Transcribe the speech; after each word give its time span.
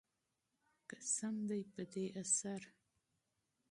قسم 0.89 1.35
دی 1.49 1.61
په 1.73 1.81
عصر. 2.21 2.61